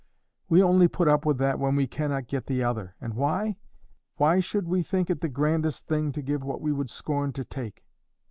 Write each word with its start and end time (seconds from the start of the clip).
We 0.49 0.63
only 0.63 0.87
put 0.87 1.07
up 1.07 1.27
with 1.27 1.37
that 1.37 1.59
when 1.59 1.75
we 1.75 1.85
cannot 1.85 2.27
get 2.27 2.47
the 2.47 2.63
other, 2.63 2.95
and 2.99 3.13
why? 3.13 3.57
Why 4.15 4.39
should 4.39 4.67
we 4.67 4.81
think 4.81 5.11
it 5.11 5.21
the 5.21 5.29
grandest 5.29 5.85
thing 5.85 6.11
to 6.13 6.23
give 6.23 6.43
what 6.43 6.59
we 6.59 6.71
would 6.71 6.89
scorn 6.89 7.33
to 7.33 7.45
take? 7.45 7.85